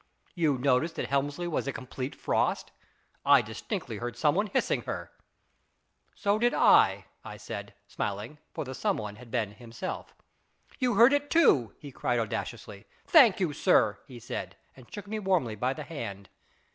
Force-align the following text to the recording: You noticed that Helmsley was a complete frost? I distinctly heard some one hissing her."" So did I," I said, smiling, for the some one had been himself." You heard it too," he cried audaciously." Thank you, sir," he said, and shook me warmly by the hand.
You 0.33 0.57
noticed 0.57 0.95
that 0.95 1.09
Helmsley 1.09 1.47
was 1.47 1.67
a 1.67 1.71
complete 1.71 2.15
frost? 2.15 2.71
I 3.23 3.43
distinctly 3.43 3.97
heard 3.97 4.17
some 4.17 4.33
one 4.33 4.47
hissing 4.47 4.81
her."" 4.85 5.11
So 6.25 6.39
did 6.39 6.55
I," 6.55 7.05
I 7.23 7.37
said, 7.37 7.75
smiling, 7.87 8.39
for 8.51 8.65
the 8.65 8.73
some 8.73 8.97
one 8.97 9.17
had 9.17 9.29
been 9.29 9.51
himself." 9.51 10.15
You 10.79 10.95
heard 10.95 11.13
it 11.13 11.29
too," 11.29 11.75
he 11.77 11.91
cried 11.91 12.17
audaciously." 12.17 12.87
Thank 13.13 13.39
you, 13.39 13.53
sir," 13.53 13.99
he 14.07 14.19
said, 14.19 14.55
and 14.75 14.91
shook 14.91 15.05
me 15.05 15.19
warmly 15.19 15.53
by 15.53 15.71
the 15.71 15.83
hand. 15.83 16.29